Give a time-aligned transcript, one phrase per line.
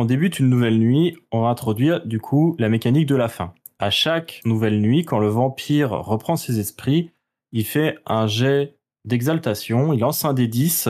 [0.00, 3.52] On débute une nouvelle nuit, on va introduire du coup la mécanique de la fin.
[3.78, 7.10] À chaque nouvelle nuit, quand le vampire reprend ses esprits,
[7.52, 10.88] il fait un jet d'exaltation, il lance un des 10.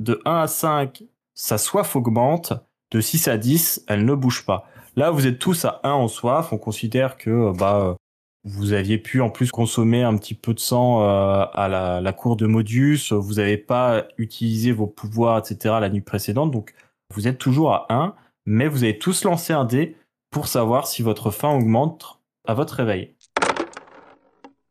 [0.00, 2.54] De 1 à 5, sa soif augmente.
[2.90, 4.68] De 6 à 10, elle ne bouge pas.
[4.96, 6.52] Là, vous êtes tous à 1 en soif.
[6.52, 7.96] On considère que bah,
[8.44, 12.12] vous aviez pu en plus consommer un petit peu de sang euh, à la, la
[12.14, 13.12] cour de Modius.
[13.12, 15.76] Vous n'avez pas utilisé vos pouvoirs, etc.
[15.78, 16.50] la nuit précédente.
[16.50, 16.74] Donc,
[17.14, 18.14] vous êtes toujours à 1,
[18.46, 19.96] mais vous avez tous lancé un dé
[20.30, 23.14] pour savoir si votre faim augmente à votre réveil.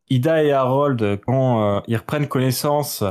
[0.10, 3.04] Ida et Harold, quand euh, ils reprennent connaissance,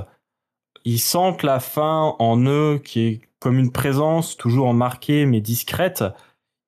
[0.84, 6.05] ils sentent la faim en eux qui est comme une présence, toujours marquée mais discrète.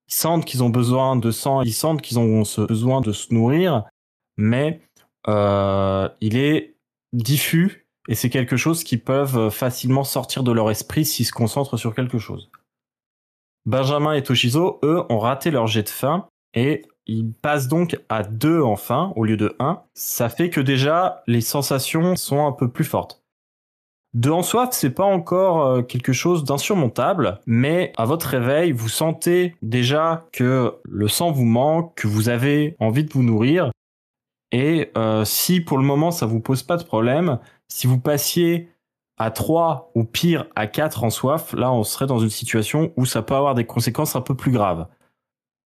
[0.08, 3.32] Ils sentent qu'ils ont besoin de sang, ils sentent qu'ils ont ce besoin de se
[3.32, 3.84] nourrir,
[4.36, 4.80] mais
[5.28, 6.76] euh, il est
[7.12, 11.76] diffus et c'est quelque chose qui peuvent facilement sortir de leur esprit s'ils se concentrent
[11.76, 12.50] sur quelque chose.
[13.66, 18.22] Benjamin et Toshizo, eux, ont raté leur jet de fin et ils passent donc à
[18.22, 19.82] 2 en fin au lieu de 1.
[19.94, 23.22] Ça fait que déjà les sensations sont un peu plus fortes.
[24.14, 28.88] 2 en soif, c'est pas encore euh, quelque chose d'insurmontable, mais à votre réveil, vous
[28.88, 33.72] sentez déjà que le sang vous manque, que vous avez envie de vous nourrir.
[34.52, 38.68] Et euh, si pour le moment ça vous pose pas de problème, si vous passiez
[39.16, 43.06] à 3 ou pire à 4 en soif, là on serait dans une situation où
[43.06, 44.86] ça peut avoir des conséquences un peu plus graves.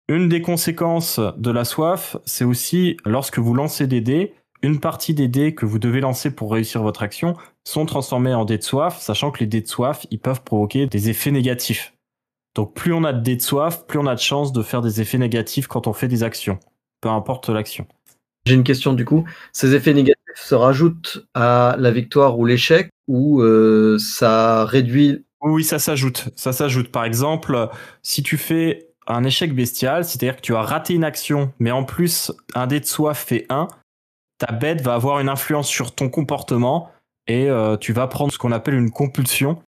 [0.09, 5.15] Une des conséquences de la soif, c'est aussi lorsque vous lancez des dés, une partie
[5.15, 8.63] des dés que vous devez lancer pour réussir votre action sont transformés en dés de
[8.63, 11.95] soif, sachant que les dés de soif, ils peuvent provoquer des effets négatifs.
[12.55, 14.83] Donc plus on a de dés de soif, plus on a de chances de faire
[14.83, 16.59] des effets négatifs quand on fait des actions,
[17.01, 17.87] peu importe l'action.
[18.49, 19.25] J'ai une question du coup.
[19.53, 25.65] Ces effets négatifs se rajoutent à la victoire ou l'échec ou euh, ça réduit Oui,
[25.65, 26.31] ça s'ajoute.
[26.35, 26.91] Ça s'ajoute.
[26.91, 27.69] Par exemple,
[28.03, 31.85] si tu fais un échec bestial, c'est-à-dire que tu as raté une action, mais en
[31.85, 33.69] plus un dé de soif fait 1,
[34.39, 36.91] ta bête va avoir une influence sur ton comportement
[37.27, 39.63] et euh, tu vas prendre ce qu'on appelle une compulsion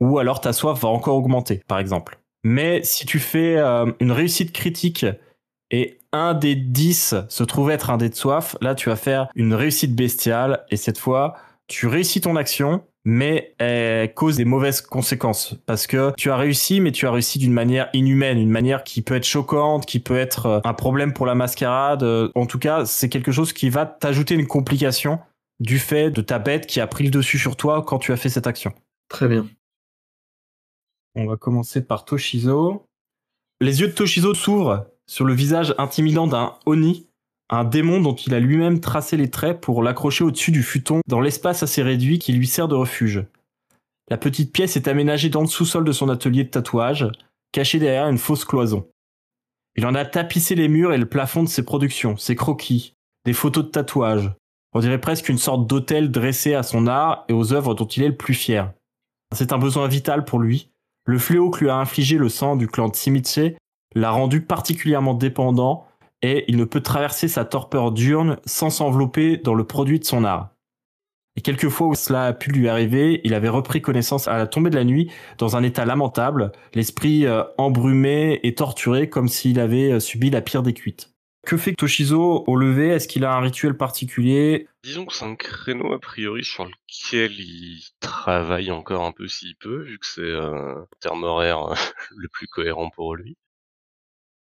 [0.00, 2.18] ou alors ta soif va encore augmenter, par exemple.
[2.44, 5.06] Mais si tu fais euh, une réussite critique
[5.70, 9.28] et un des 10 se trouve être un dé de soif, là tu vas faire
[9.34, 11.34] une réussite bestiale et cette fois
[11.66, 16.80] tu réussis ton action mais elle cause des mauvaises conséquences parce que tu as réussi
[16.80, 20.18] mais tu as réussi d'une manière inhumaine, une manière qui peut être choquante, qui peut
[20.18, 22.04] être euh, un problème pour la mascarade.
[22.34, 25.20] En tout cas, c'est quelque chose qui va t'ajouter une complication
[25.60, 28.16] du fait de ta bête qui a pris le dessus sur toi quand tu as
[28.16, 28.72] fait cette action.
[29.08, 29.46] Très bien.
[31.14, 32.84] On va commencer par Toshizo.
[33.60, 37.06] Les yeux de Toshizo s'ouvrent sur le visage intimidant d'un Oni,
[37.50, 41.20] un démon dont il a lui-même tracé les traits pour l'accrocher au-dessus du futon dans
[41.20, 43.24] l'espace assez réduit qui lui sert de refuge.
[44.10, 47.06] La petite pièce est aménagée dans le sous-sol de son atelier de tatouage,
[47.52, 48.86] caché derrière une fausse cloison.
[49.76, 53.32] Il en a tapissé les murs et le plafond de ses productions, ses croquis, des
[53.32, 54.30] photos de tatouage.
[54.74, 58.02] On dirait presque une sorte d'hôtel dressé à son art et aux œuvres dont il
[58.02, 58.72] est le plus fier.
[59.34, 60.70] C'est un besoin vital pour lui.
[61.06, 63.40] Le fléau que lui a infligé le sang du clan Tsimitse
[63.94, 65.86] l'a rendu particulièrement dépendant
[66.22, 70.24] et il ne peut traverser sa torpeur diurne sans s'envelopper dans le produit de son
[70.24, 70.50] art.
[71.36, 74.48] Et quelques fois où cela a pu lui arriver, il avait repris connaissance à la
[74.48, 75.08] tombée de la nuit
[75.38, 80.40] dans un état lamentable, l'esprit euh, embrumé et torturé comme s'il avait euh, subi la
[80.40, 81.12] pire des cuites.
[81.46, 82.88] Que fait Toshizo au lever?
[82.88, 84.66] Est-ce qu'il a un rituel particulier?
[84.82, 89.54] Disons que c'est un créneau a priori sur lequel il travaille encore un peu s'il
[89.56, 91.68] peut, vu que c'est euh, terme horaire
[92.16, 93.36] le plus cohérent pour lui.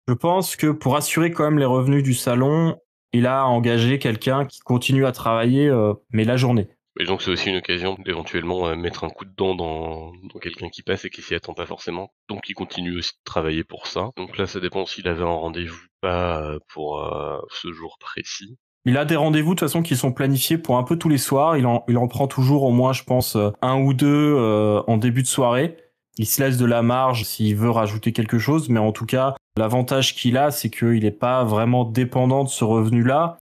[0.08, 2.80] Je pense que pour assurer quand même les revenus du salon,
[3.12, 6.68] il a engagé quelqu'un qui continue à travailler, euh, mais la journée.
[6.98, 10.40] Et donc c'est aussi une occasion d'éventuellement euh, mettre un coup de dent dans, dans
[10.40, 12.10] quelqu'un qui passe et qui s'y attend pas forcément.
[12.30, 14.10] Donc il continue aussi de travailler pour ça.
[14.16, 17.06] Donc là ça dépend s'il avait un rendez-vous ou pas euh, pour
[17.50, 18.56] ce jour précis.
[18.88, 21.18] Il a des rendez-vous de toute façon qui sont planifiés pour un peu tous les
[21.18, 21.58] soirs.
[21.58, 24.80] Il en, il en prend toujours au moins, je pense, euh, un ou deux euh,
[24.86, 25.76] en début de soirée.
[26.18, 29.36] Il se laisse de la marge s'il veut rajouter quelque chose, mais en tout cas,
[29.56, 33.38] l'avantage qu'il a, c'est qu'il n'est pas vraiment dépendant de ce revenu-là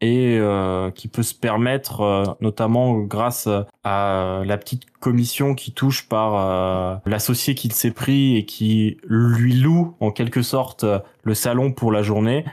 [0.00, 3.48] et euh, qui peut se permettre, euh, notamment grâce
[3.84, 9.54] à la petite commission qui touche par euh, l'associé qu'il s'est pris et qui lui
[9.54, 10.86] loue en quelque sorte
[11.22, 12.44] le salon pour la journée,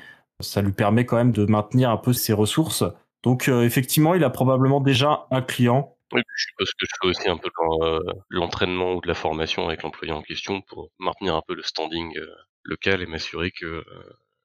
[0.42, 2.84] ça lui permet quand même de maintenir un peu ses ressources.
[3.24, 5.97] Donc effectivement, il a probablement déjà un client.
[6.14, 7.50] Oui, je suppose que je fais aussi un peu
[8.30, 12.18] l'entraînement ou de la formation avec l'employé en question pour maintenir un peu le standing
[12.64, 13.84] local et m'assurer que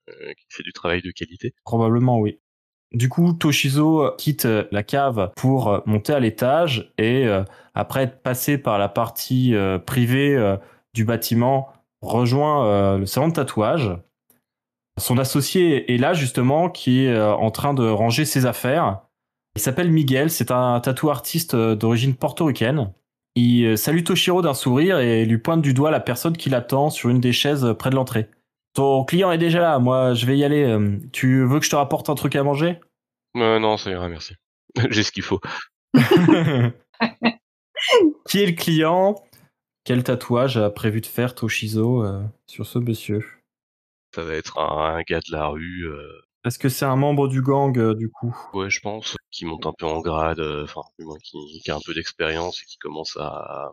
[0.07, 1.55] qu'il fait du travail de qualité.
[1.65, 2.41] Probablement, oui.
[2.93, 7.43] Du coup, Toshizo quitte la cave pour monter à l'étage et euh,
[7.75, 10.59] après être passé par la partie euh, privée euh,
[10.93, 11.73] du bâtiment,
[12.03, 13.91] rejoint le salon de tatouage.
[15.01, 19.01] Son associé est là justement, qui est en train de ranger ses affaires.
[19.55, 22.93] Il s'appelle Miguel, c'est un tatou artiste d'origine portoricaine.
[23.35, 27.11] Il salue Toshiro d'un sourire et lui pointe du doigt la personne qui l'attend sur
[27.11, 28.29] une des chaises près de l'entrée.
[28.75, 30.79] Ton client est déjà là, moi je vais y aller.
[31.13, 32.79] Tu veux que je te rapporte un truc à manger?
[33.37, 34.35] Euh, Non, ça ira, merci.
[34.91, 35.41] J'ai ce qu'il faut.
[38.27, 39.23] qui est le client?
[39.85, 43.25] Quel tatouage a prévu de faire Toshizo euh, sur ce monsieur?
[44.15, 45.87] Ça va être un, gars de la rue.
[45.87, 46.23] Euh...
[46.45, 48.37] Est-ce que c'est un membre du gang euh, du coup?
[48.53, 49.17] Ouais, je pense.
[49.31, 50.83] Qui monte un peu en grade, enfin,
[51.23, 53.71] qui, a un peu d'expérience et qui commence à,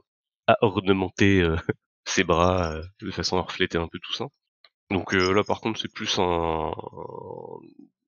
[0.61, 1.43] ornementer
[2.05, 4.27] ses bras de façon à refléter un peu tout ça.
[4.91, 6.73] Donc euh, là, par contre, c'est plus un,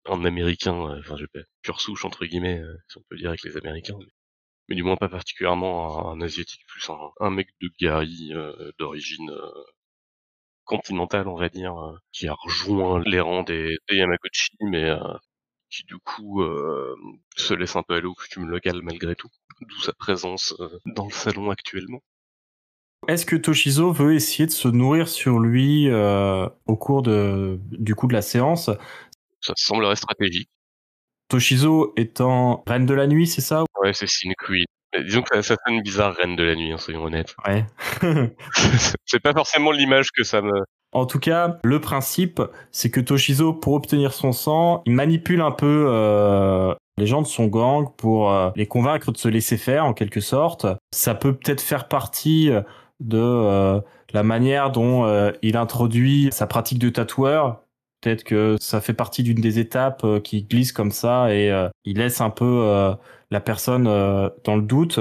[0.05, 3.29] un américain, euh, enfin, je vais pure souche entre guillemets, euh, si on peut dire
[3.29, 3.97] avec les Américains,
[4.67, 8.31] mais, du moins pas particulièrement un, asiatique, plus un, mec de Gary
[8.79, 9.29] d'origine
[10.77, 11.75] continentale, on va dire,
[12.11, 14.89] qui a rejoint les rangs des, Yamaguchi, mais
[15.69, 16.41] qui du coup
[17.35, 19.29] se laisse un peu aller au coutume local malgré tout,
[19.61, 22.01] d'où sa présence dans le salon actuellement.
[23.07, 27.95] Est-ce que Toshizo veut essayer de se nourrir sur lui euh, au cours de, du
[27.95, 28.69] coup de la séance?
[29.41, 30.49] Ça semblerait stratégique.
[31.27, 33.63] Toshizo étant reine de la nuit, c'est ça?
[33.81, 34.65] Ouais, c'est Sin Queen.
[34.99, 37.35] Disons que ça, sonne bizarre, reine de la nuit, hein, soyons honnêtes.
[37.47, 37.65] Ouais.
[39.05, 40.63] c'est pas forcément l'image que ça me...
[40.93, 42.41] En tout cas, le principe,
[42.71, 47.27] c'est que Toshizo, pour obtenir son sang, il manipule un peu euh, les gens de
[47.27, 50.67] son gang pour euh, les convaincre de se laisser faire, en quelque sorte.
[50.93, 52.49] Ça peut peut-être faire partie
[52.99, 53.79] de euh,
[54.11, 57.61] la manière dont il introduit sa pratique de tatoueur.
[58.01, 61.51] Peut-être que ça fait partie d'une des étapes euh, qui glisse comme ça et
[61.85, 62.95] il laisse un peu
[63.29, 64.99] la personne dans le doute.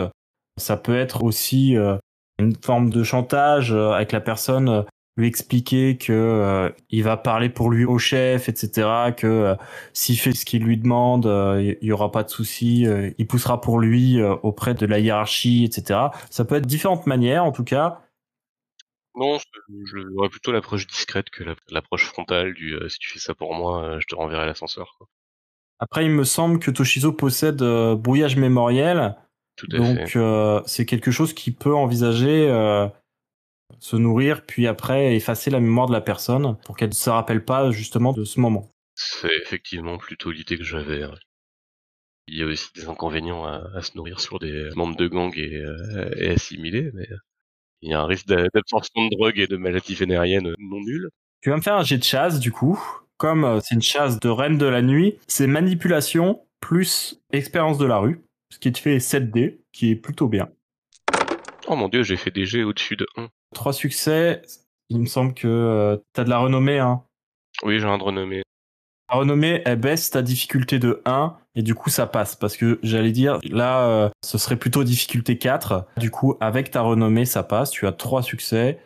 [0.59, 1.77] Ça peut être aussi
[2.39, 4.85] une forme de chantage avec la personne
[5.17, 9.13] lui expliquer que il va parler pour lui au chef, etc.
[9.17, 9.57] Que
[9.93, 11.27] s'il fait ce qu'il lui demande,
[11.59, 12.87] il y, aura pas de souci.
[13.19, 16.01] il poussera pour lui auprès de la hiérarchie, etc.
[16.31, 18.01] Ça peut être différentes manières, en tout cas.
[19.15, 23.55] Non, je, vois plutôt l'approche discrète que l'approche frontale du si tu fais ça pour
[23.55, 24.99] moi, je te renverrai l'ascenseur.
[25.79, 29.17] Après, il me semble que Toshizo possède brouillage mémoriel.
[29.57, 32.49] Tout à donc, c'est quelque chose qui peut envisager
[33.79, 37.45] se nourrir, puis après effacer la mémoire de la personne pour qu'elle ne se rappelle
[37.45, 38.69] pas justement de ce moment.
[38.95, 41.03] C'est effectivement plutôt l'idée que j'avais.
[42.27, 45.57] Il y a aussi des inconvénients à, se nourrir sur des membres de gang et,
[45.57, 47.09] euh, et assimilés, mais
[47.83, 51.11] il y a un risque d'absorption de drogue et de maladies vénériennes non nul.
[51.43, 52.79] Tu vas me faire un jet de chasse du coup.
[53.17, 57.87] Comme euh, c'est une chasse de reine de la nuit, c'est manipulation plus expérience de
[57.87, 60.49] la rue, ce qui te fait 7D, qui est plutôt bien.
[61.67, 63.29] Oh mon dieu, j'ai fait des jets au-dessus de 1.
[63.55, 64.43] Trois succès,
[64.89, 67.03] il me semble que euh, t'as de la renommée, hein.
[67.63, 68.43] Oui, j'ai un de renommée.
[69.11, 72.79] La renommée, elle baisse ta difficulté de 1 et du coup ça passe parce que
[72.85, 75.87] j'allais dire là euh, ce serait plutôt difficulté 4.
[75.97, 78.81] Du coup avec ta renommée ça passe, tu as trois succès.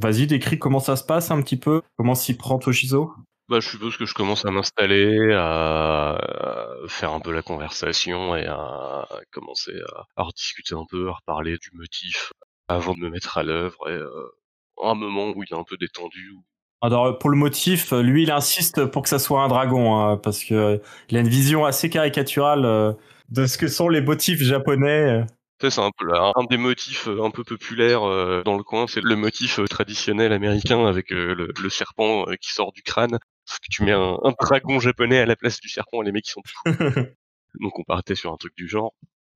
[0.00, 3.12] Vas-y décris comment ça se passe un petit peu, comment s'y prend Toshizo?
[3.48, 6.18] Bah, je suppose que je commence à m'installer, à
[6.86, 9.72] faire un peu la conversation et à commencer
[10.16, 12.32] à, rediscuter un peu, à reparler du motif
[12.68, 14.28] avant de me mettre à l'œuvre et euh,
[14.82, 16.32] un moment où il est un peu détendu.
[16.84, 20.44] Alors pour le motif, lui il insiste pour que ça soit un dragon hein, parce
[20.44, 22.92] que il a une vision assez caricaturale euh,
[23.30, 25.24] de ce que sont les motifs japonais.
[25.60, 28.02] C'est un peu là, un des motifs euh, un peu populaires
[28.44, 33.18] dans le coin, c'est le motif traditionnel américain avec le, serpent qui sort du crâne.
[33.46, 36.28] Parce que tu mets un, un, dragon japonais à la place du serpent, les mecs
[36.28, 36.64] ils sont fous.
[37.62, 38.92] Donc on partait sur un truc du genre.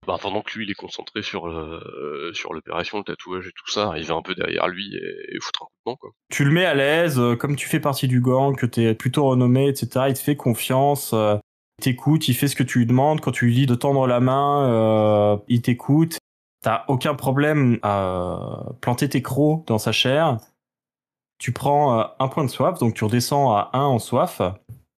[0.08, 3.70] Bah, pendant que lui il est concentré sur euh, sur l'opération, le tatouage et tout
[3.70, 6.10] ça, il va un peu derrière lui et, foutre un coup de quoi.
[6.30, 9.26] Tu le mets à l'aise, euh, comme tu fais partie du gang, que t'es plutôt
[9.26, 10.06] renommé, etc.
[10.08, 11.12] Il te fait confiance.
[11.12, 11.36] Euh,
[11.78, 13.20] Il t'écoute, il fait ce que tu lui demandes.
[13.20, 16.16] Quand tu lui dis de tendre la main, euh, il t'écoute.
[16.62, 20.38] T'as aucun problème à planter tes crocs dans sa chair.
[21.38, 24.40] Tu prends euh, un point de soif, donc tu redescends à 1 en soif.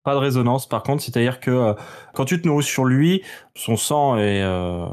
[0.05, 1.75] Pas de résonance par contre, c'est-à-dire que euh,
[2.15, 3.23] quand tu te nourris sur lui,
[3.55, 4.87] son sang est, euh,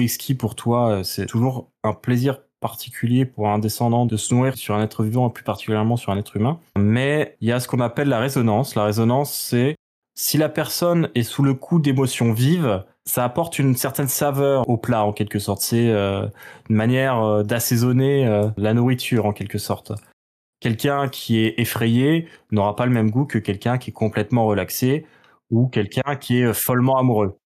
[0.00, 1.02] exquis pour toi.
[1.02, 5.28] C'est toujours un plaisir particulier pour un descendant de se nourrir sur un être vivant
[5.28, 6.60] et plus particulièrement sur un être humain.
[6.78, 8.74] Mais il y a ce qu'on appelle la résonance.
[8.74, 9.76] La résonance, c'est
[10.16, 14.76] si la personne est sous le coup d'émotions vives, ça apporte une certaine saveur au
[14.76, 15.60] plat en quelque sorte.
[15.60, 16.26] C'est euh,
[16.70, 19.92] une manière euh, d'assaisonner euh, la nourriture en quelque sorte.
[20.64, 25.04] Quelqu'un qui est effrayé n'aura pas le même goût que quelqu'un qui est complètement relaxé
[25.50, 27.38] ou quelqu'un qui est follement amoureux.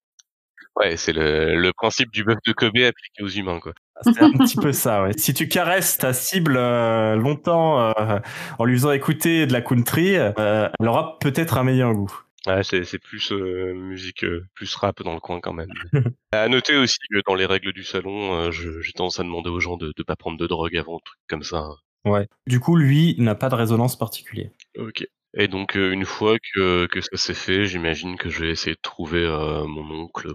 [0.76, 3.72] Ouais, c'est le, le principe du bœuf de Kobe appliqué aux humains, quoi.
[4.02, 5.14] C'est un petit peu ça, ouais.
[5.16, 8.20] Si tu caresses ta cible euh, longtemps euh,
[8.60, 12.22] en lui faisant écouter de la country, euh, elle aura peut-être un meilleur goût.
[12.46, 15.72] Ouais, c'est, plus euh, musique, euh, plus rap dans le coin quand même.
[16.30, 19.58] à noter aussi que dans les règles du salon, euh, j'ai tendance à demander aux
[19.58, 21.66] gens de ne pas prendre de drogue avant, truc comme ça.
[22.08, 22.28] Ouais.
[22.46, 24.50] Du coup, lui il n'a pas de résonance particulière.
[24.78, 25.06] Ok.
[25.36, 28.74] Et donc euh, une fois que, que ça s'est fait, j'imagine que je vais essayer
[28.74, 30.32] de trouver euh, mon oncle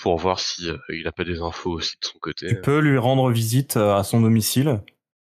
[0.00, 2.78] pour voir si euh, il a pas des infos aussi de son côté, Tu peux
[2.80, 4.80] lui rendre visite euh, à son domicile.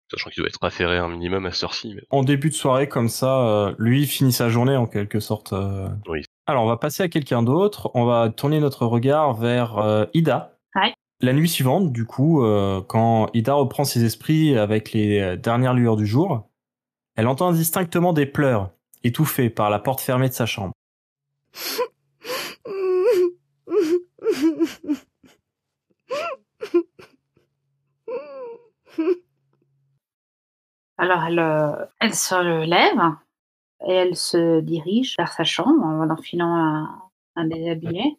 [0.09, 1.93] sachant qu'il doit être affairé un minimum à cette heure-ci.
[1.95, 2.01] Mais...
[2.11, 5.51] En début de soirée, comme ça, euh, lui finit sa journée en quelque sorte.
[5.51, 5.89] euh.
[6.07, 6.21] Oui.
[6.47, 7.91] Alors, on va passer à quelqu'un d'autre.
[7.93, 10.57] On va tourner notre regard vers euh, Ida.
[11.21, 15.73] La nuit suivante, du coup, euh, quand Ida reprend ses esprits avec les euh, dernières
[15.73, 16.47] lueurs du jour,
[17.15, 18.71] elle entend distinctement des pleurs,
[19.03, 20.71] étouffés par la porte fermée de sa chambre.
[30.97, 33.15] Alors, elle, euh, elle se lève
[33.87, 37.01] et elle se dirige vers sa chambre en enfilant un,
[37.35, 38.17] un déshabillé.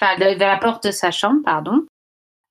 [0.00, 1.86] Enfin, de- vers la porte de sa chambre, pardon.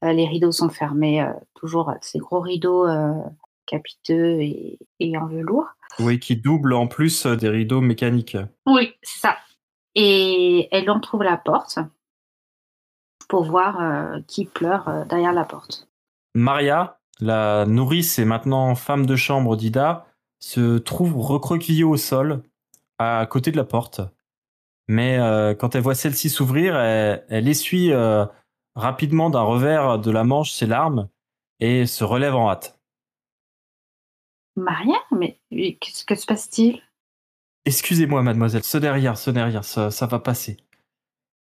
[0.04, 2.88] Euh, les rideaux sont fermés, euh, toujours euh, ces gros rideaux
[3.66, 5.68] capiteux et, et en velours.
[6.00, 8.38] Oui, qui double en plus des rideaux mécaniques.
[8.66, 9.38] Oui, c'est ça.
[9.96, 11.80] Et elle trouve la porte
[13.28, 15.90] pour voir euh, qui pleure euh, derrière la porte.
[16.36, 20.06] Maria, la nourrice et maintenant femme de chambre d'Ida,
[20.40, 22.44] se trouve recroquevillée au sol,
[23.00, 24.02] à côté de la porte.
[24.88, 27.92] Mais euh, quand elle voit celle-ci s'ouvrir, elle, elle essuie
[28.78, 31.10] rapidement d'un revers de la manche ses larmes
[31.60, 32.80] et se relève en hâte.
[34.56, 35.40] Maria, mais
[35.80, 36.82] qu'est-ce que se passe-t-il?
[37.66, 40.58] Excusez-moi, mademoiselle, ce derrière, ce derrière, ça, ça va passer.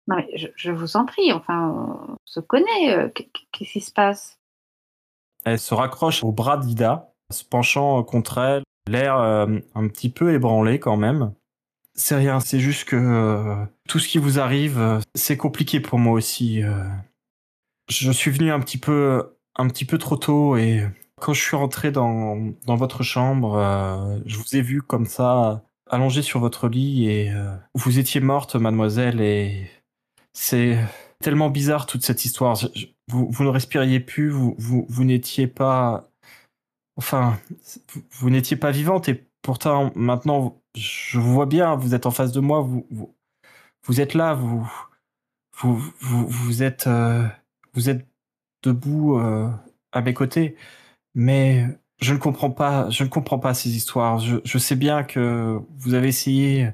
[0.07, 1.69] Non, mais je, je vous en prie, enfin,
[2.09, 2.93] on se connaît.
[2.95, 4.39] euh, qu- qu- Qu'est-ce qui se passe?
[5.45, 10.33] Elle se raccroche au bras d'Ida, se penchant contre elle, l'air euh, un petit peu
[10.33, 11.33] ébranlé quand même.
[11.95, 15.99] C'est rien, c'est juste que euh, tout ce qui vous arrive, euh, c'est compliqué pour
[15.99, 16.63] moi aussi.
[17.89, 20.87] Je suis venu un petit peu, un petit peu trop tôt et
[21.23, 25.63] quand je suis rentré dans, dans votre chambre, euh, je vous ai vu comme ça,
[25.89, 29.69] allongé sur votre lit et euh, vous étiez morte, mademoiselle, et
[30.33, 30.77] c'est
[31.19, 32.57] tellement bizarre toute cette histoire.
[33.07, 36.09] Vous, ne respiriez plus, vous, vous, n'étiez pas.
[36.97, 37.39] Enfin,
[38.11, 42.31] vous, n'étiez pas vivante et pourtant maintenant, je vous vois bien, vous êtes en face
[42.31, 42.87] de moi, vous,
[43.85, 44.69] vous, êtes là, vous,
[45.57, 47.27] vous, vous, vous êtes, euh,
[47.73, 48.07] vous êtes
[48.61, 49.49] debout euh,
[49.91, 50.55] à mes côtés,
[51.13, 51.65] mais
[51.99, 54.19] je ne comprends pas, je ne comprends pas ces histoires.
[54.19, 56.69] Je, sais bien que vous avez essayé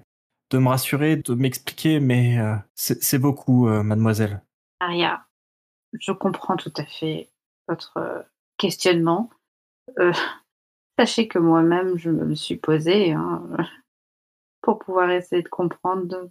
[0.49, 4.41] de me rassurer, de m'expliquer, mais euh, c'est beaucoup, euh, mademoiselle.
[4.81, 5.25] Maria,
[5.93, 7.29] je comprends tout à fait
[7.67, 8.25] votre
[8.57, 9.29] questionnement.
[10.97, 13.43] Sachez que moi-même, je me suis posé hein,
[14.61, 16.29] pour pouvoir essayer de comprendre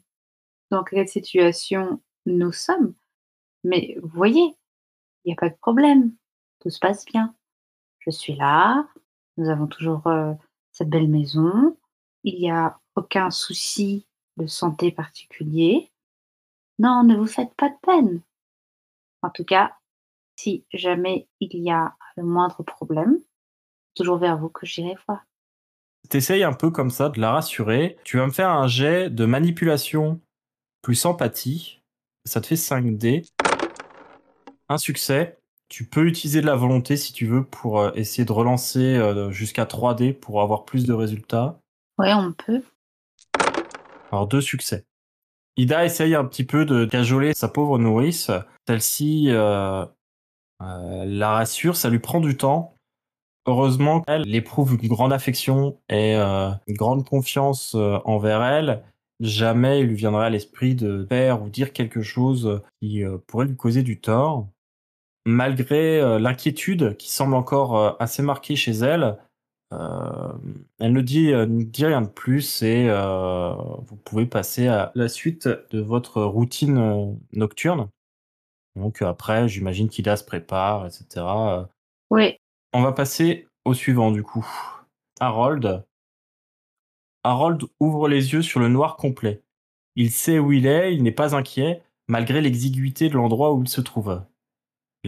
[0.71, 2.95] dans quelle situation nous sommes.
[3.65, 4.58] Mais voyez,
[5.35, 6.13] pas de problème.
[6.61, 7.35] Tout se passe bien.
[8.01, 8.87] Je suis là.
[9.37, 10.35] Nous avons toujours euh,
[10.73, 11.77] cette belle maison.
[12.25, 14.07] Il n'y a aucun souci
[14.37, 15.91] de santé particulier.
[16.79, 18.23] Non, ne vous faites pas de peine.
[19.23, 19.77] En tout cas,
[20.37, 23.19] si jamais il y a le moindre problème,
[23.97, 25.25] toujours vers vous que j'irai voir.
[26.09, 27.99] T'essayes un peu comme ça de la rassurer.
[28.05, 30.21] Tu vas me faire un jet de manipulation
[30.83, 31.83] plus empathie.
[32.25, 33.23] Ça te fait 5 dés.
[34.69, 35.39] Un succès.
[35.69, 39.31] Tu peux utiliser de la volonté si tu veux pour euh, essayer de relancer euh,
[39.31, 41.61] jusqu'à 3 dés pour avoir plus de résultats.
[41.99, 42.63] Ouais, on peut.
[44.11, 44.85] Alors deux succès.
[45.57, 48.31] Ida essaye un petit peu de cajoler sa pauvre nourrice.
[48.67, 49.85] Celle-ci euh,
[50.63, 52.75] euh, la rassure, ça lui prend du temps.
[53.47, 58.85] Heureusement qu'elle éprouve une grande affection et euh, une grande confiance envers elle.
[59.21, 63.57] jamais il lui viendrait à l'esprit de faire ou dire quelque chose qui pourrait lui
[63.57, 64.47] causer du tort.
[65.31, 69.19] Malgré euh, l'inquiétude qui semble encore euh, assez marquée chez elle,
[69.71, 75.47] elle ne dit, ne dit rien de plus et vous pouvez passer à la suite
[75.47, 77.91] de votre routine nocturne.
[78.77, 81.27] Donc après, j'imagine qu'Ida se prépare, etc.
[82.09, 82.39] Oui.
[82.73, 84.49] On va passer au suivant du coup.
[85.21, 85.85] Harold,
[87.25, 89.43] Harold ouvre les yeux sur le noir complet.
[89.97, 93.69] Il sait où il est, il n'est pas inquiet, malgré l'exiguïté de l'endroit où il
[93.69, 94.23] se trouve.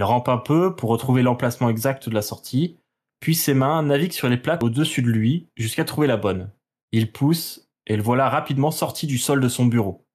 [0.01, 2.79] Il rampe un peu pour retrouver l'emplacement exact de la sortie,
[3.21, 6.51] puis ses mains naviguent sur les plaques au-dessus de lui jusqu'à trouver la bonne.
[6.91, 10.07] Il pousse, et le voilà rapidement sorti du sol de son bureau.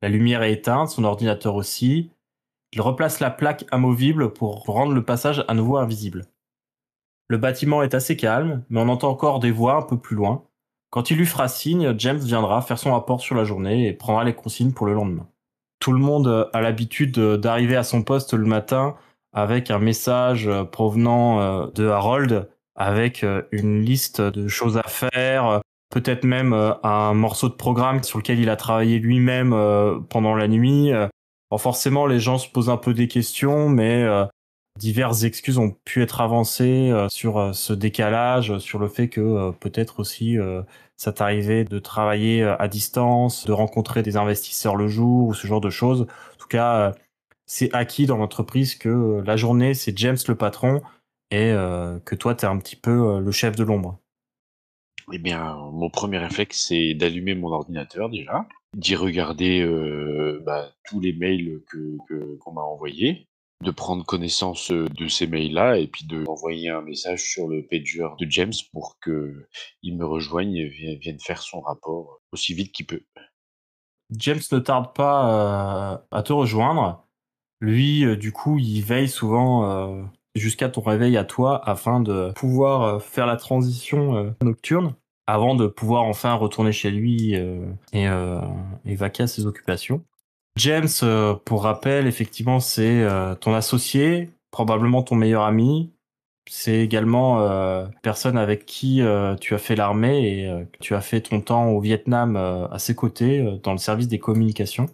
[0.00, 2.10] La lumière est éteinte, son ordinateur aussi.
[2.72, 6.24] Il replace la plaque amovible pour rendre le passage à nouveau invisible.
[7.28, 10.42] Le bâtiment est assez calme, mais on entend encore des voix un peu plus loin,
[10.88, 14.24] quand il lui fera signe, James viendra faire son rapport sur la journée et prendra
[14.24, 15.26] les consignes pour le lendemain.
[15.82, 18.94] Tout le monde a l'habitude d'arriver à son poste le matin
[19.32, 25.60] avec un message provenant euh, de Harold, avec euh, une liste de choses à faire,
[25.90, 29.50] peut-être même euh, un morceau de programme sur lequel il a travaillé lui-même
[30.08, 30.92] pendant la nuit.
[31.58, 34.06] forcément, les gens se posent un peu des questions, mais
[34.78, 39.20] diverses excuses ont pu être avancées euh, sur euh, ce décalage, sur le fait que
[39.20, 40.36] euh, peut-être aussi
[41.02, 45.60] ça t'arrivait de travailler à distance, de rencontrer des investisseurs le jour ou ce genre
[45.60, 46.02] de choses?
[46.02, 46.94] En tout cas,
[47.44, 50.80] c'est acquis dans l'entreprise que la journée, c'est James le patron
[51.32, 51.52] et
[52.04, 53.98] que toi, tu es un petit peu le chef de l'ombre.
[55.12, 59.66] Eh bien, mon premier réflexe, c'est d'allumer mon ordinateur déjà, d'y regarder
[60.46, 61.96] bah, tous les mails que
[62.36, 63.26] qu'on m'a envoyés,
[63.62, 66.24] de prendre connaissance de ces mails-là et puis de
[66.68, 69.46] un message sur le pager de James pour que
[69.82, 73.02] il me rejoigne et vienne faire son rapport aussi vite qu'il peut.
[74.10, 77.06] James ne tarde pas à te rejoindre.
[77.60, 83.26] Lui, du coup, il veille souvent jusqu'à ton réveil à toi afin de pouvoir faire
[83.26, 84.94] la transition nocturne
[85.26, 88.08] avant de pouvoir enfin retourner chez lui et,
[88.84, 90.04] et vaquer à ses occupations.
[90.56, 95.92] James, euh, pour rappel, effectivement, c'est euh, ton associé, probablement ton meilleur ami.
[96.50, 99.00] C'est également euh, personne avec qui
[99.40, 103.60] tu as fait l'armée et tu as fait ton temps au Vietnam à ses côtés
[103.62, 104.86] dans le service des communications.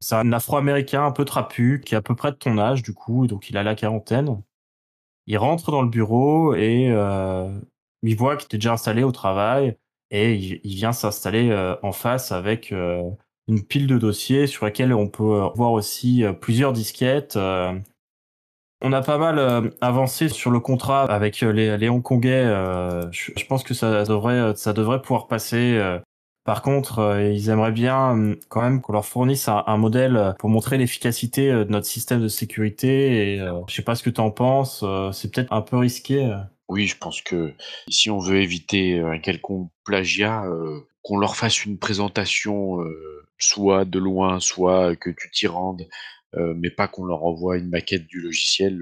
[0.00, 2.92] C'est un Afro-Américain un peu trapu qui est à peu près de ton âge du
[2.92, 4.42] coup, donc il a la quarantaine.
[5.26, 6.88] Il rentre dans le bureau et
[8.02, 9.78] il voit que tu es déjà installé au travail
[10.10, 12.70] et il vient s'installer en face avec
[13.48, 17.36] une pile de dossiers sur laquelle on peut voir aussi euh, plusieurs disquettes.
[17.36, 17.72] Euh.
[18.80, 22.44] On a pas mal avancé sur le contrat avec les, les Hongkongais.
[23.12, 25.80] Je pense que ça devrait, ça devrait pouvoir passer.
[26.44, 31.50] Par contre, ils aimeraient bien quand même qu'on leur fournisse un, modèle pour montrer l'efficacité
[31.50, 33.36] de notre système de sécurité.
[33.36, 34.84] Et je sais pas ce que tu en penses.
[35.12, 36.36] C'est peut-être un peu risqué.
[36.68, 37.54] Oui, je pense que
[37.88, 40.44] si on veut éviter un quelconque plagiat,
[41.02, 42.80] qu'on leur fasse une présentation
[43.38, 45.86] soit de loin, soit que tu t'y rendes,
[46.36, 48.80] euh, mais pas qu'on leur envoie une maquette du logiciel.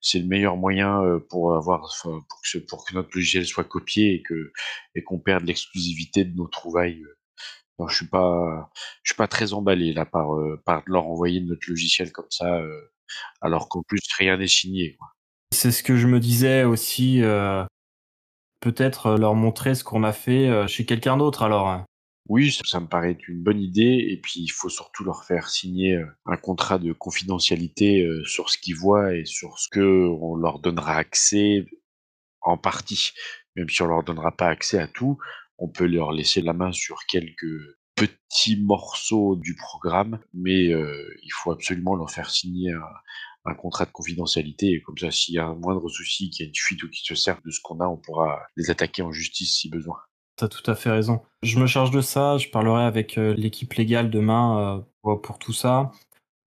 [0.00, 4.14] C'est le meilleur moyen euh, pour avoir, pour que, pour que notre logiciel soit copié
[4.14, 4.22] et
[4.94, 7.02] et qu'on perde l'exclusivité de nos trouvailles.
[7.88, 8.06] Je suis
[9.04, 10.28] suis pas très emballé là par
[10.64, 12.62] par leur envoyer notre logiciel comme ça,
[13.40, 14.96] alors qu'en plus rien n'est signé.
[15.52, 17.20] C'est ce que je me disais aussi.
[18.60, 21.84] Peut-être leur montrer ce qu'on a fait chez quelqu'un d'autre alors.
[22.28, 25.96] Oui, ça me paraît une bonne idée et puis il faut surtout leur faire signer,
[25.96, 30.58] euh, un contrat de confidentialité, euh, sur ce qu'ils voient et sur ce qu'on leur
[30.58, 31.66] donnera accès
[32.40, 33.12] en partie.
[33.56, 35.18] Même si on leur donnera pas accès à tout,
[35.58, 41.30] on peut leur laisser la main sur quelques petits morceaux du programme, mais euh, il
[41.30, 42.82] faut absolument leur faire signer un
[43.46, 46.46] un contrat de confidentialité et comme ça s'il y a un moindre souci, qu'il y
[46.46, 49.02] a une fuite ou qu'ils se servent de ce qu'on a, on pourra les attaquer
[49.02, 49.98] en justice si besoin.
[50.36, 51.22] T'as tout à fait raison.
[51.44, 55.52] Je me charge de ça, je parlerai avec euh, l'équipe légale demain euh, pour tout
[55.52, 55.92] ça.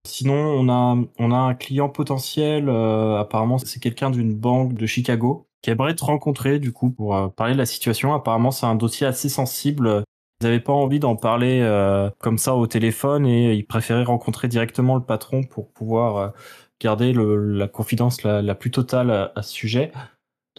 [0.06, 4.86] Sinon, on a, on a un client potentiel, euh, apparemment c'est quelqu'un d'une banque de
[4.86, 8.12] Chicago, qui aimerait te rencontrer du coup pour parler de la situation.
[8.14, 10.04] Apparemment c'est un dossier assez sensible.
[10.40, 11.60] Ils n'avaient pas envie d'en parler
[12.18, 16.32] comme ça au téléphone et ils préféraient rencontrer directement le patron pour pouvoir
[16.80, 19.90] garder la confidence la, plus totale à ce sujet.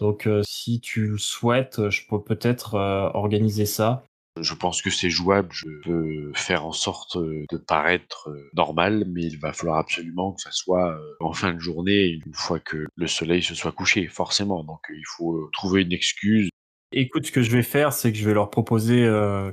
[0.00, 4.02] Donc, euh, si tu le souhaites, euh, je peux peut-être euh, organiser ça.
[4.40, 5.50] Je pense que c'est jouable.
[5.52, 10.52] Je peux faire en sorte de paraître normal, mais il va falloir absolument que ça
[10.52, 14.64] soit en fin de journée, une fois que le soleil se soit couché, forcément.
[14.64, 16.48] Donc, il faut trouver une excuse.
[16.92, 19.02] Écoute, ce que je vais faire, c'est que je vais leur proposer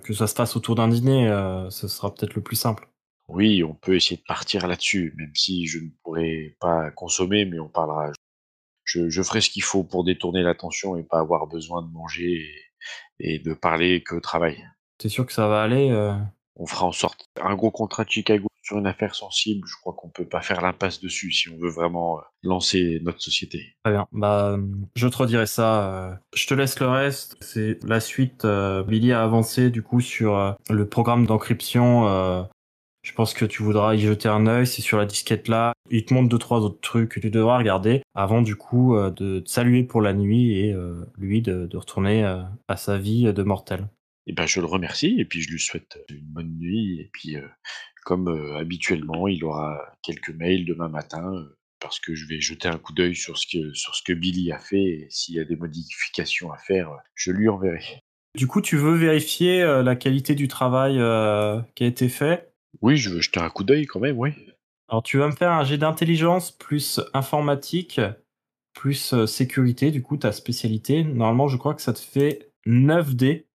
[0.04, 1.28] que ça se fasse autour d'un dîner.
[1.70, 2.88] ce sera peut-être le plus simple.
[3.28, 7.60] Oui, on peut essayer de partir là-dessus, même si je ne pourrais pas consommer, mais
[7.60, 8.12] on parlera.
[8.88, 12.32] Je, je ferai ce qu'il faut pour détourner l'attention et pas avoir besoin de manger
[13.20, 14.64] et, et de parler que travail.
[14.98, 16.14] T'es sûr que ça va aller euh?
[16.56, 17.26] On fera en sorte.
[17.42, 20.62] Un gros contrat de Chicago sur une affaire sensible, je crois qu'on peut pas faire
[20.62, 23.76] l'impasse dessus si on veut vraiment euh, lancer notre société.
[23.84, 24.08] Très bien.
[24.12, 26.20] Bah, euh, je te redirai ça.
[26.34, 27.36] Je te laisse le reste.
[27.42, 28.48] C'est la suite.
[28.88, 32.48] Billy a avancé du coup sur le programme d'encryption.
[33.08, 34.68] Je pense que tu voudras y jeter un œil.
[34.68, 35.72] C'est sur la disquette là.
[35.90, 39.12] Il te montre deux trois autres trucs que tu devras regarder avant du coup euh,
[39.12, 42.98] de te saluer pour la nuit et euh, lui de, de retourner euh, à sa
[42.98, 43.88] vie de mortel.
[44.26, 47.38] Et ben je le remercie et puis je lui souhaite une bonne nuit et puis
[47.38, 47.48] euh,
[48.04, 51.32] comme euh, habituellement, il aura quelques mails demain matin
[51.80, 54.52] parce que je vais jeter un coup d'œil sur ce que sur ce que Billy
[54.52, 58.02] a fait et s'il y a des modifications à faire, je lui enverrai.
[58.36, 60.96] Du coup, tu veux vérifier la qualité du travail
[61.74, 62.52] qui a été fait?
[62.82, 64.32] Oui, je veux jeter un coup d'œil quand même, oui.
[64.90, 68.00] Alors tu vas me faire un jet d'intelligence plus informatique
[68.78, 71.04] plus euh, sécurité, du coup ta spécialité.
[71.04, 73.48] Normalement je crois que ça te fait 9 dés.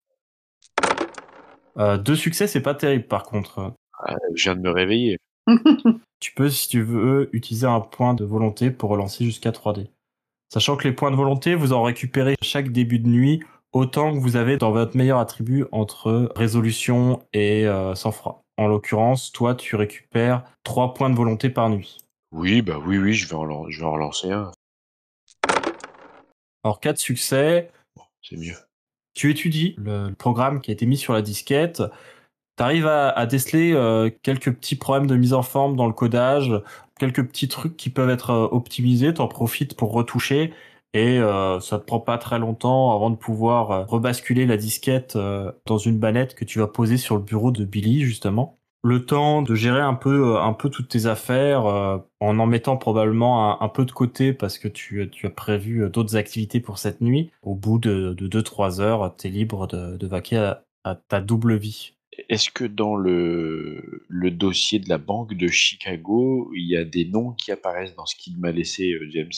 [1.79, 3.73] Euh, deux succès c'est pas terrible par contre.
[3.99, 5.19] Ah, je viens de me réveiller.
[6.21, 9.91] Tu peux si tu veux utiliser un point de volonté pour relancer jusqu'à 3 dés.
[10.53, 14.21] Sachant que les points de volonté vous en récupérez chaque début de nuit autant que
[14.21, 18.42] vous avez dans votre meilleur attribut entre résolution et euh, sang-froid.
[18.59, 21.99] En l'occurrence, toi tu récupères 3 points de volonté par nuit.
[22.33, 24.53] Oui, bah oui, oui, je vais en, je vais en relancer un.
[26.65, 27.71] Alors 4 succès,
[28.23, 28.55] C'est mieux.
[29.15, 31.83] tu étudies le le programme qui a été mis sur la disquette,
[32.57, 35.93] tu arrives à, à déceler euh, quelques petits problèmes de mise en forme dans le
[35.93, 36.53] codage,
[36.99, 40.53] quelques petits trucs qui peuvent être euh, optimisés, t'en profites pour retoucher
[40.95, 45.17] et euh, ça te prend pas très longtemps avant de pouvoir euh, rebasculer la disquette
[45.17, 48.59] euh, dans une banette que tu vas poser sur le bureau de Billy justement.
[48.85, 52.77] Le temps de gérer un peu euh, un peu toutes tes affaires en en mettant
[52.77, 57.01] probablement un, peu de côté parce que tu, tu as prévu d'autres activités pour cette
[57.01, 57.31] nuit.
[57.43, 61.95] Au bout de 2-3 heures, tu es libre de, vaquer à, ta double vie.
[62.29, 67.33] Est-ce que dans le, dossier de la banque de Chicago, il y a des noms
[67.33, 69.31] qui apparaissent dans ce qu'il m'a laissé, James?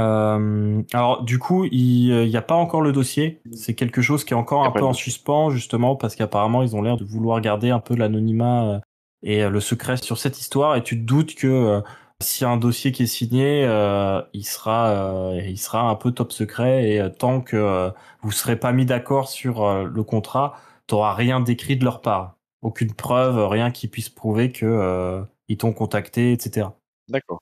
[0.00, 3.40] Euh, alors du coup, il n'y a pas encore le dossier.
[3.52, 6.82] C'est quelque chose qui est encore un peu en suspens justement parce qu'apparemment ils ont
[6.82, 8.80] l'air de vouloir garder un peu l'anonymat euh,
[9.22, 10.76] et euh, le secret sur cette histoire.
[10.76, 11.80] Et tu te doutes que euh,
[12.20, 15.94] s'il y a un dossier qui est signé, euh, il sera euh, il sera un
[15.94, 17.90] peu top secret et euh, tant que euh,
[18.22, 22.36] vous serez pas mis d'accord sur euh, le contrat, t'auras rien d'écrit de leur part,
[22.62, 26.68] aucune preuve, rien qui puisse prouver que euh, ils t'ont contacté, etc.
[27.08, 27.40] D'accord.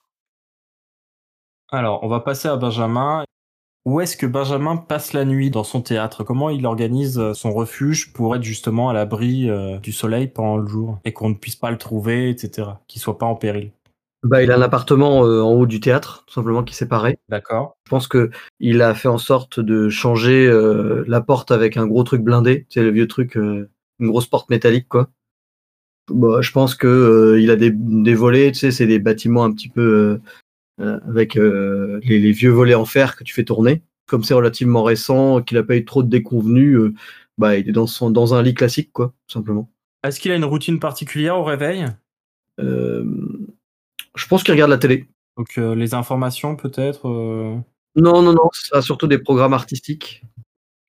[1.70, 3.24] Alors, on va passer à Benjamin.
[3.85, 6.24] Où est-ce que Benjamin passe la nuit dans son théâtre?
[6.24, 10.57] Comment il organise euh, son refuge pour être justement à l'abri euh, du soleil pendant
[10.57, 12.68] le jour et qu'on ne puisse pas le trouver, etc.
[12.87, 13.70] Qu'il soit pas en péril?
[14.22, 17.18] Bah, il a un appartement euh, en haut du théâtre, tout simplement, qui est séparé.
[17.28, 17.76] D'accord.
[17.85, 21.87] Je pense que il a fait en sorte de changer euh, la porte avec un
[21.87, 23.68] gros truc blindé, c'est le vieux truc, une
[24.00, 25.09] grosse porte métallique quoi.
[26.11, 29.52] Bah, je pense que il a des, des volets, tu sais, c'est des bâtiments un
[29.52, 30.20] petit peu
[30.78, 33.82] avec euh, les, les vieux volets en fer que tu fais tourner.
[34.06, 36.94] Comme c'est relativement récent, qu'il a pas eu trop de déconvenus, euh,
[37.36, 39.70] bah il est dans son dans un lit classique quoi, tout simplement.
[40.02, 41.86] Est-ce qu'il a une routine particulière au réveil?
[42.60, 43.04] Euh,
[44.16, 45.06] je pense qu'il regarde la télé.
[45.36, 47.56] Donc euh, les informations peut-être euh,
[47.96, 50.22] Non non non, ça a surtout des programmes artistiques.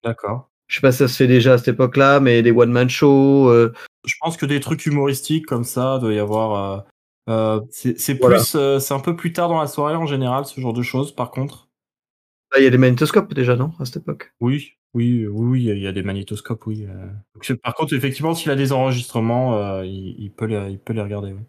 [0.04, 0.50] D'accord.
[0.68, 2.90] Je sais pas si ça se fait déjà à cette époque-là, mais des one man
[2.90, 3.50] shows.
[3.50, 3.74] euh,
[4.06, 6.86] Je pense que des trucs humoristiques comme ça doit y avoir.
[7.30, 8.38] Euh, euh, c'est c'est Voilà.
[8.38, 10.82] plus, euh, c'est un peu plus tard dans la soirée en général ce genre de
[10.82, 11.14] choses.
[11.16, 11.70] Par contre.
[12.52, 14.34] Ah, Il y a des magnétoscopes déjà, non, à cette époque?
[14.40, 16.86] Oui, oui, oui, il y a des magnétoscopes, oui.
[16.90, 17.06] euh.
[17.36, 20.94] Donc, c'est- par contre, effectivement, s'il a des enregistrements, il, il peut les, il peut
[20.94, 21.32] les regarder.
[21.34, 21.42] oui.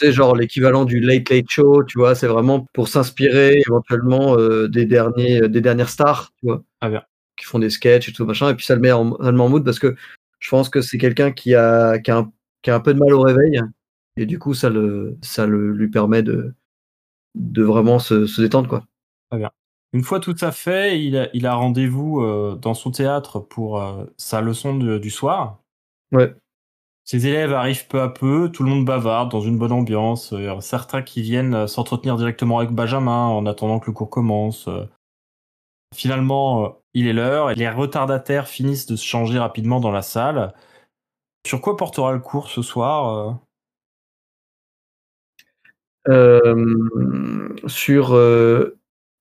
[0.00, 4.36] Sais, genre l'équivalent du Late Late Show, tu vois, c'est vraiment pour s'inspirer éventuellement
[4.68, 7.02] des, derniers, des dernières stars, tu vois, Ah bien.
[7.36, 9.36] qui font des sketchs et tout machin, et puis ça le met en, ça le
[9.36, 9.96] met en mood parce que
[10.38, 12.98] je pense que c'est quelqu'un qui a, qui, a un, qui a un peu de
[13.00, 13.60] mal au réveil,
[14.18, 16.54] et du coup, ça, le, ça le, lui permet de,
[17.34, 18.82] de vraiment se, se détendre, quoi.
[19.94, 23.80] Une fois tout ça fait, il a, il a rendez-vous euh, dans son théâtre pour
[23.80, 25.60] euh, sa leçon de- du soir.
[26.12, 26.34] Ouais.
[27.04, 30.34] Ses élèves arrivent peu à peu, tout le monde bavarde dans une bonne ambiance.
[30.34, 34.68] euh, certains qui viennent euh, s'entretenir directement avec Benjamin en attendant que le cours commence.
[35.94, 40.52] Finalement, il est l'heure et les retardataires finissent de se changer rapidement dans la salle.
[41.46, 43.38] Sur quoi portera le cours ce soir
[47.66, 48.76] sur euh,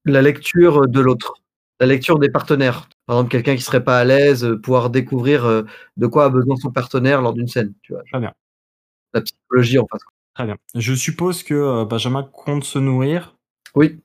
[0.05, 1.35] la lecture de l'autre,
[1.79, 2.87] la lecture des partenaires.
[3.05, 5.63] Par exemple, quelqu'un qui serait pas à l'aise, euh, pouvoir découvrir euh,
[5.97, 7.73] de quoi a besoin son partenaire lors d'une scène.
[7.81, 8.33] Tu vois, Très bien.
[9.13, 10.01] la psychologie en face.
[10.35, 10.57] Très bien.
[10.75, 13.35] Je suppose que euh, Benjamin compte se nourrir.
[13.75, 13.99] Oui,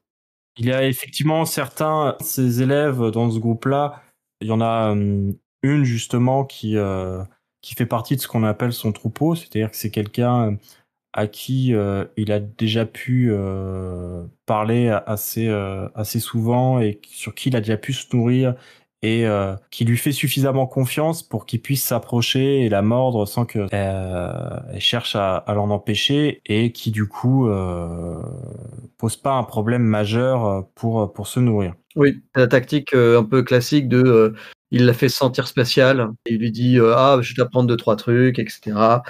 [0.57, 4.03] Il y a effectivement certains de ses élèves dans ce groupe-là.
[4.41, 4.95] Il y en a
[5.63, 7.23] une justement qui euh,
[7.63, 10.59] qui fait partie de ce qu'on appelle son troupeau, c'est-à-dire que c'est quelqu'un
[11.13, 17.35] à qui euh, il a déjà pu euh, parler assez euh, assez souvent et sur
[17.35, 18.55] qui il a déjà pu se nourrir
[19.05, 19.27] et
[19.73, 24.81] qui lui fait suffisamment confiance pour qu'il puisse s'approcher et la mordre sans que elle
[24.81, 27.51] cherche à, l'en empêcher et qui du coup
[28.99, 31.75] pose pas un problème majeur pour pour se nourrir.
[31.97, 32.23] oui.
[32.37, 34.35] La tactique un peu classique de
[34.71, 36.07] il la fait sentir spéciale.
[36.27, 39.01] Il lui dit ah je vais t'apprendre deux trois trucs, etc.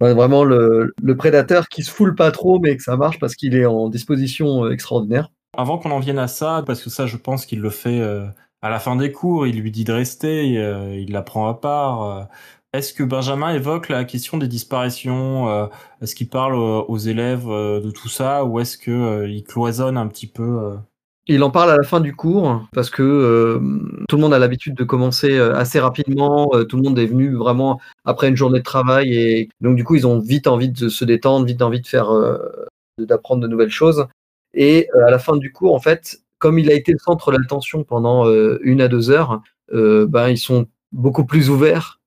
[0.00, 3.54] Ouais, vraiment le, prédateur qui se foule pas trop mais que ça marche parce qu'il
[3.54, 5.30] est en disposition euh, extraordinaire.
[5.56, 8.26] Avant qu'on en vienne à ça, parce que ça, je pense qu'il le fait euh,
[8.60, 12.28] à la fin des cours, il lui dit de rester, euh, il l'apprend à part.
[12.74, 15.70] Est-ce que Benjamin évoque la question des disparitions
[16.02, 20.06] Est-ce qu'il parle aux élèves de tout ça ou est-ce que euh, il cloisonne un
[20.08, 20.76] petit peu
[21.28, 23.58] Il en parle à la fin du cours parce que euh,
[24.08, 26.50] tout le monde a l'habitude de commencer euh, assez rapidement.
[26.54, 29.82] euh, tout le monde est venu vraiment après une journée de travail et donc du
[29.82, 32.12] coup ils ont vite envie de se détendre, vite envie de faire,
[32.98, 34.06] d'apprendre de nouvelles choses.
[34.54, 37.38] Et à la fin du cours, en fait, comme il a été le centre de
[37.38, 42.00] l'attention pendant une à deux heures, ben ils sont beaucoup plus ouverts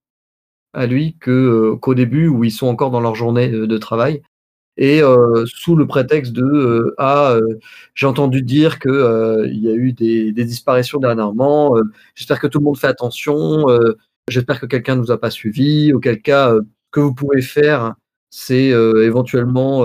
[0.73, 4.21] à lui que qu'au début où ils sont encore dans leur journée de travail.
[4.81, 7.59] Et euh, sous le prétexte de euh, ah euh,
[7.95, 11.75] j'ai entendu dire euh, il y a eu des, disparitions dernièrement.
[12.15, 13.65] J'espère que tout le monde fait attention.
[14.29, 15.91] J'espère que quelqu'un ne nous a pas suivis.
[15.93, 16.53] Auquel cas,
[16.91, 17.95] que vous pouvez faire,
[18.29, 19.83] c'est éventuellement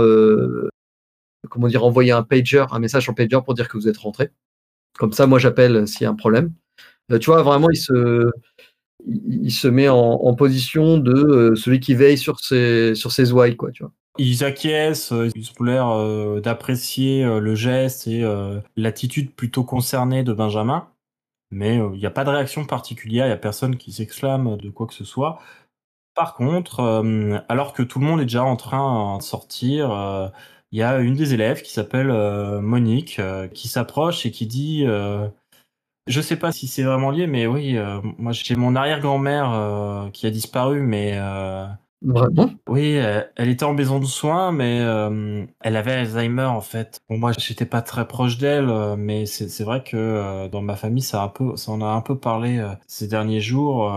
[1.51, 4.31] comment dire envoyer un pager, un message en pager pour dire que vous êtes rentré.
[4.99, 6.53] Comme ça, moi j'appelle s'il y a un problème.
[7.21, 8.31] Tu vois, vraiment, il se
[9.07, 13.11] il, se met en, position de celui qui veille sur ses sur
[13.57, 13.73] quoi.
[13.73, 13.93] Tu vois.
[14.19, 18.23] Ils acquiescent, euh, ils ont l'air euh, d'apprécier euh, le geste et
[18.77, 20.89] l'attitude plutôt concernée de Benjamin.
[21.51, 24.71] Mais il n'y a pas de réaction particulière, il n'y a personne qui s'exclame de
[24.71, 25.39] quoi que ce soit.
[26.15, 26.81] Par contre,
[27.49, 30.33] alors que tout le monde est déjà en train de sortir,
[30.73, 32.09] il y a une des élèves qui s'appelle
[32.61, 33.21] Monique
[33.53, 34.85] qui s'approche et qui dit
[36.07, 37.77] je sais pas si c'est vraiment lié, mais oui,
[38.19, 41.21] moi j'ai mon arrière-grand-mère qui a disparu, mais
[42.69, 42.97] Oui,
[43.37, 47.01] elle était en maison de soins, mais euh, elle avait Alzheimer en fait.
[47.09, 50.77] Bon, moi, j'étais pas très proche d'elle, euh, mais c'est vrai que euh, dans ma
[50.77, 51.33] famille, ça a
[51.67, 53.91] en a un peu parlé ces derniers jours.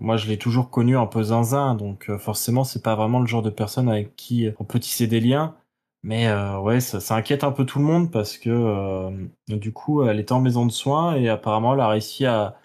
[0.00, 3.42] Moi, je l'ai toujours connue un peu zinzin, donc forcément, c'est pas vraiment le genre
[3.42, 5.54] de personne avec qui on peut tisser des liens.
[6.02, 9.10] Mais ouais, ça, inquiète un peu tout le monde parce que
[9.48, 12.56] du coup, elle était en maison de soins et apparemment, elle a réussi à,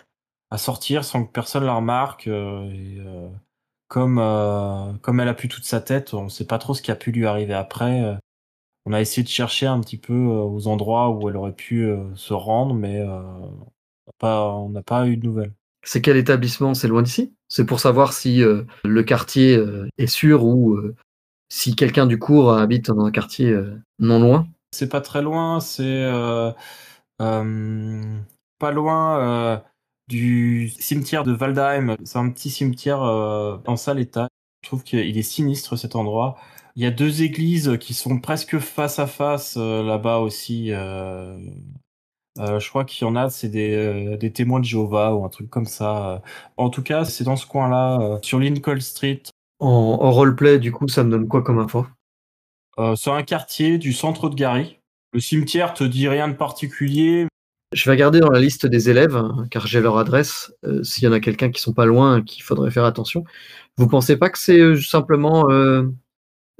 [0.57, 2.29] sortir sans que personne la remarque.
[3.93, 6.82] Comme, euh, comme elle a plus toute sa tête, on ne sait pas trop ce
[6.82, 8.01] qui a pu lui arriver après.
[8.01, 8.15] Euh,
[8.88, 11.88] On a essayé de chercher un petit peu euh, aux endroits où elle aurait pu
[12.15, 13.67] se rendre, mais on
[14.08, 15.53] n'a pas, on n'a pas eu de nouvelles.
[15.84, 16.73] C'est quel établissement?
[16.73, 17.36] C'est loin d'ici?
[17.49, 20.95] C'est pour savoir si euh, le quartier euh, est sûr ou euh,
[21.49, 23.56] si quelqu'un du cours habite dans un quartier
[23.99, 24.47] non loin?
[24.71, 26.10] C'est pas très loin, c'est
[27.19, 27.36] pas
[28.71, 29.62] loin
[30.13, 31.97] du cimetière de Waldheim.
[32.04, 34.28] C'est un petit cimetière euh, en sale état.
[34.62, 36.38] Je trouve qu'il est sinistre cet endroit.
[36.76, 40.71] Il y a deux églises qui sont presque face à face euh, là-bas aussi.
[40.71, 41.38] euh,
[42.39, 45.23] Euh, je crois qu'il y en a, c'est des, euh, des témoins de Jéhovah ou
[45.23, 46.23] un truc comme ça.
[46.58, 49.21] En tout cas, c'est dans ce coin-là, euh, sur Lincoln Street.
[49.60, 51.86] En, en roleplay, du coup, ça me donne quoi comme info?
[52.95, 54.80] C'est un quartier du centre de Gary.
[55.13, 57.28] Le cimetière te dit rien de particulier.
[57.73, 61.03] Je vais regarder dans la liste des élèves, hein, car j'ai leur adresse, euh, s'il
[61.03, 63.23] y en a quelqu'un qui sont pas loin, qu'il faudrait faire attention.
[63.77, 65.83] Vous pensez pas que c'est euh, simplement euh,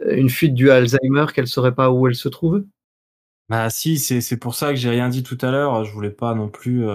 [0.10, 2.64] une fuite du Alzheimer, qu'elle saurait pas où elle se trouve?
[3.50, 5.86] Bah si, c'est pour ça que j'ai rien dit tout à l'heure.
[5.86, 6.86] Je voulais pas non plus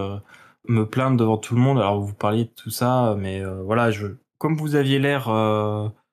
[0.67, 1.79] me plaindre devant tout le monde.
[1.79, 3.91] Alors vous parliez de tout ça, mais voilà,
[4.39, 5.31] comme vous aviez l'air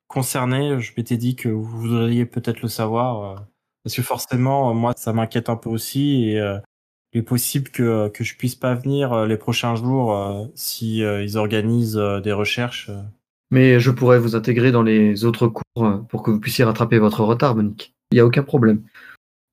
[0.07, 3.47] concerné, je m'étais dit que vous voudriez peut-être le savoir,
[3.83, 6.57] parce que forcément, moi, ça m'inquiète un peu aussi, et
[7.15, 11.01] il est possible que que je puisse pas venir euh, les prochains jours euh, si
[11.01, 12.91] euh, ils organisent des recherches.
[13.51, 17.23] Mais je pourrais vous intégrer dans les autres cours pour que vous puissiez rattraper votre
[17.23, 17.95] retard, Monique.
[18.11, 18.83] Il n'y a aucun problème.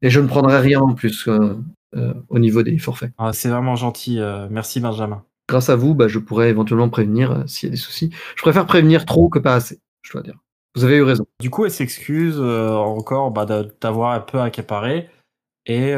[0.02, 1.54] Et je ne prendrai rien en plus euh,
[1.94, 3.12] euh, au niveau des forfaits.
[3.16, 4.18] Ah, c'est vraiment gentil.
[4.18, 5.24] euh, merci Benjamin.
[5.48, 8.10] Grâce à vous, bah, je pourrais éventuellement prévenir s'il y a des soucis.
[8.34, 10.38] Je préfère prévenir trop que pas assez, je dois dire.
[10.74, 11.26] Vous avez eu raison.
[11.38, 15.08] Du coup, elle s'excuse encore bah, de t'avoir un peu accaparé.
[15.66, 15.94] Et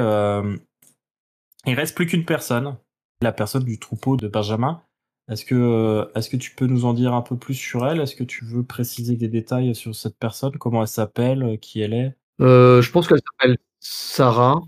[1.66, 2.77] il reste plus qu'une personne.
[3.22, 4.83] la personne du troupeau de Benjamin.
[5.31, 8.00] Est-ce que, est-ce que tu peux nous en dire un peu plus sur elle?
[8.00, 10.53] Est-ce que tu veux préciser des détails sur cette personne?
[10.59, 11.59] Comment elle s'appelle?
[11.61, 12.14] Qui elle est?
[12.40, 14.61] Euh, je pense qu'elle s'appelle Sarah.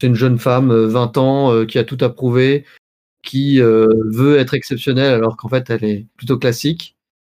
[0.00, 2.64] C'est une jeune femme, euh, 20 ans, euh, qui a tout approuvé,
[3.22, 6.96] qui euh, veut être exceptionnelle alors qu'en fait elle est plutôt classique,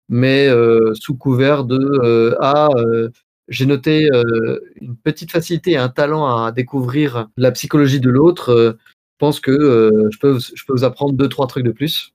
[0.09, 3.09] mais euh, sous couvert de euh, ah euh,
[3.47, 8.51] j'ai noté euh, une petite facilité et un talent à découvrir la psychologie de l'autre.
[8.51, 11.71] euh, je pense que euh, je peux je peux vous apprendre deux trois trucs de
[11.71, 12.13] plus.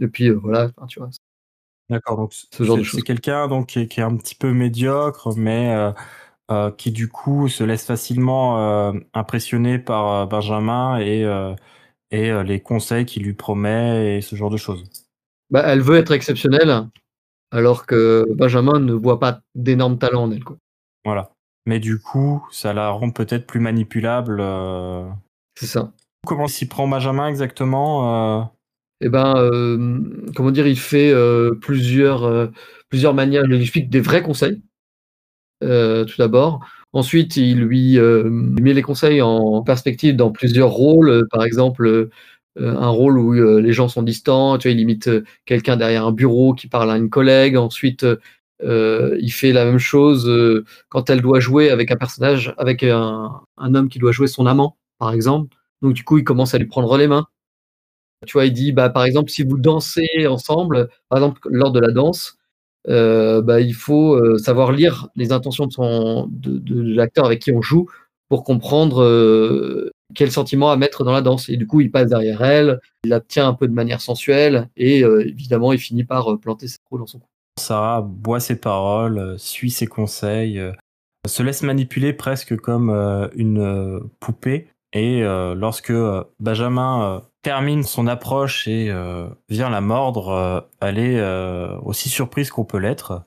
[0.00, 1.10] Et puis voilà, enfin, tu vois.
[1.90, 3.00] D'accord, donc Ce genre de c'est choses.
[3.00, 5.92] c'est quelqu'un donc qui est, qui est un petit peu médiocre, mais
[6.78, 11.22] qui du coup se laisse facilement impressionner par Benjamin et,
[12.12, 14.84] et les conseils qu'il lui promet et ce genre de choses.
[15.50, 16.86] Bah, elle veut être exceptionnelle,
[17.50, 20.44] alors que Benjamin ne voit pas d'énormes talents en elle.
[20.44, 20.56] Quoi.
[21.04, 21.30] Voilà.
[21.66, 24.38] Mais du coup, ça la rend peut-être plus manipulable.
[24.40, 25.08] euh.
[25.58, 25.92] C'est ça.
[26.26, 28.44] Comment s'y prend Benjamin exactement euh?
[29.02, 30.00] Et ben, euh,
[30.36, 32.50] comment dire, il fait euh, plusieurs,
[32.90, 33.44] plusieurs manières.
[33.44, 34.62] Il lui explique des vrais conseils,
[35.62, 36.60] tout d'abord.
[36.92, 41.26] Ensuite, il lui met les conseils en perspective dans plusieurs rôles.
[41.30, 42.10] Par exemple,
[42.58, 44.58] un rôle où euh, les gens sont distants.
[44.58, 47.56] Tu vois, il imite euh, quelqu'un derrière un bureau qui parle à une collègue.
[47.56, 48.04] Ensuite,
[48.62, 52.82] euh, il fait la même chose euh, quand elle doit jouer avec un personnage, avec
[52.82, 55.56] un, homme qui doit jouer son amant, par exemple.
[55.82, 57.26] Donc, du coup, il commence à lui prendre les mains.
[58.26, 61.80] Tu vois, il dit, bah, par exemple, si vous dansez ensemble, par exemple, lors de
[61.80, 62.38] la danse,
[62.88, 65.66] euh, bah, il faut euh, savoir lire les intentions
[66.30, 67.88] de, l'acteur avec qui on joue
[68.28, 71.48] pour comprendre euh, quel sentiment à mettre dans la danse.
[71.48, 74.68] Et du coup, il passe derrière elle, il la tient un peu de manière sensuelle,
[74.76, 77.26] et euh, évidemment, il finit par euh, planter ses trous dans son cou.
[77.58, 80.60] Sarah boit ses paroles, euh, suit ses conseils,
[81.26, 82.90] se laisse manipuler presque comme
[83.34, 84.68] une poupée.
[84.94, 85.92] Et lorsque
[86.40, 88.90] Benjamin termine son approche et
[89.50, 91.22] vient la mordre, elle est
[91.82, 93.22] aussi surprise qu'on peut l'être.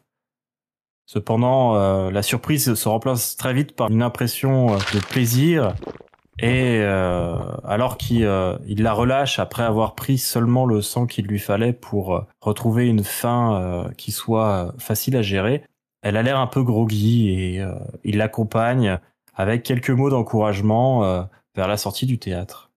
[1.05, 5.75] Cependant, la surprise se remplace très vite par une impression de plaisir.
[6.39, 11.27] Et euh, alors qu'il euh, il la relâche après avoir pris seulement le sang qu'il
[11.27, 15.63] lui fallait pour euh, retrouver une faim euh, qui soit euh, facile à gérer,
[16.01, 17.63] elle a l'air un peu groggy et
[18.03, 18.99] il l'accompagne
[19.35, 22.72] avec quelques mots d'encouragement vers la sortie du théâtre.